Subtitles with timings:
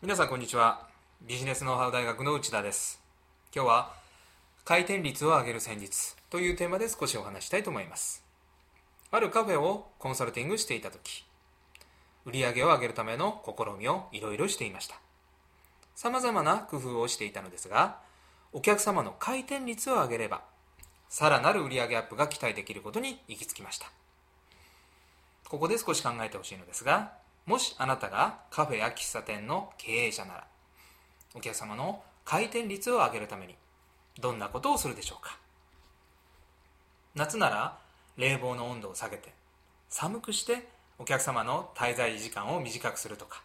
[0.00, 0.86] 皆さんこんにちは。
[1.26, 3.02] ビジネスノウハウ大学の内田です。
[3.52, 3.94] 今日は
[4.64, 8.22] 回転率を上げる戦術というテーマで少しお話したいと思います。
[9.10, 11.24] あるカフェをコンサルティングしていた時
[12.24, 14.94] 売り上げを上げるための試みをいろいろしていました。
[15.96, 17.98] 様々な工夫をしていたのですが
[18.52, 20.42] お客様の回転率を上げれば
[21.08, 23.90] さらなる売上アップが期待できることに行き着きました。
[25.48, 27.10] ここで少し考えてほしいのですが
[27.48, 30.44] もしあなたがカフェや喫茶店の経営者なら
[31.34, 33.54] お客様の回転率を上げるために
[34.20, 35.38] どんなことをするでしょうか？
[37.14, 37.78] 夏なら
[38.18, 39.32] 冷房の温度を下げて
[39.88, 43.42] 寒くしてお客様の滞在時間を短くするとか。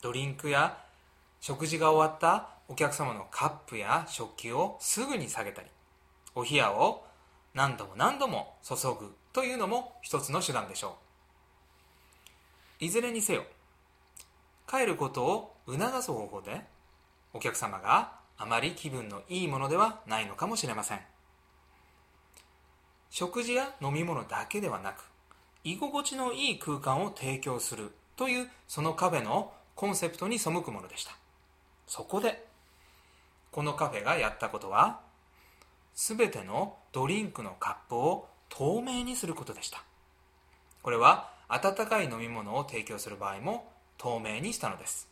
[0.00, 0.76] ドリンクや
[1.40, 5.68] 食事が終わったお客様のカップや食器をすぐに下げたり
[6.34, 7.06] お冷やを
[7.54, 11.11] 何度も何度も注ぐというのも一つの手段でしょう。
[12.82, 13.44] いずれにせよ
[14.68, 16.62] 帰ることを促す方法で
[17.32, 21.00] お客様があまり気分のいいものではないのかもしれません。
[23.08, 25.04] 食事や飲み物だけではなく
[25.62, 31.12] 居心地のいい空間を提供するというそのカフェのコンセプトに背くものでした。
[31.86, 32.44] そこで
[33.52, 34.98] このカフェがやったことは
[35.94, 39.84] 全てのドリンクのカップを透明にすることでした。
[40.82, 45.06] これは温かい飲み物を提供する場合も透明にしたのです。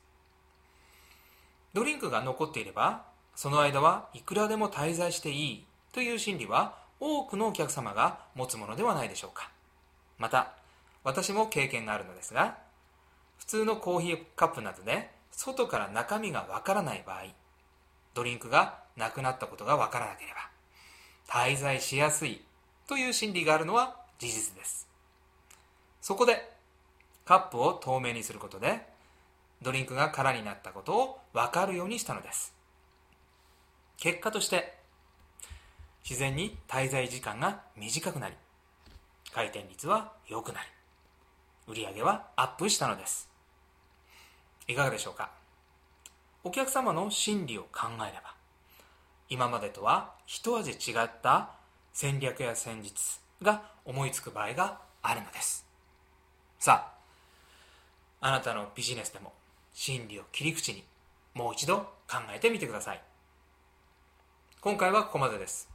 [1.74, 3.04] ドリンクが残っていれば
[3.36, 9.50] その間はいくらでも滞在していいという心理は多くのお客様が持つものではないでしょうか。
[10.18, 10.54] また
[11.04, 12.58] 私も経験があるのですが
[13.38, 17.24] 普通のコーヒーカップなどで外から中身がわからない場合
[18.14, 20.50] ドリンクがなくなったことがわからなければ
[21.28, 22.42] 滞在しやすい
[22.86, 24.89] という心理があるのは事実です。
[26.00, 26.50] そこで
[27.24, 28.86] カップを透明にすることで
[29.62, 32.54] ドリンクが空になったことを分かるようにしたのです。
[33.98, 34.78] 結果として
[36.02, 38.34] 自然に滞在時間が短くなり
[39.32, 40.66] 回転率は良くなり
[41.84, 43.28] 売上はアップしたのです。
[44.66, 45.30] いかがでしょうか？
[46.42, 48.34] お客様の心理を考えれば
[49.28, 51.50] 今までとは一味違った
[51.92, 55.66] 戦略や戦術が思いつく場合があるのです。
[56.60, 56.92] さ
[58.20, 59.32] ああなたのビジネスでも
[59.72, 60.84] 心理を切り口に
[61.32, 63.02] もう一度考えてみてください。
[64.60, 65.70] 今回はここまでです。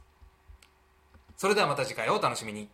[1.36, 2.68] それではまた次回をお楽しみに。